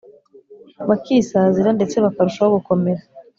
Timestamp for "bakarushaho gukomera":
2.05-3.01